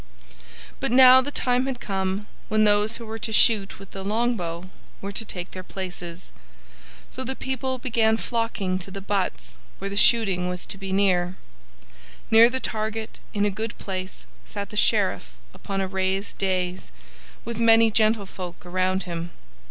[0.79, 4.71] But now the time had come when those who were to shoot with the longbow
[4.99, 6.31] were to take their places,
[7.11, 10.91] so the people began flocking to the butts where the shooting was to be.
[10.91, 11.23] Near
[12.31, 16.91] the target, in a good place, sat the Sheriff upon a raised dais,
[17.45, 19.29] with many gentlefolk around him.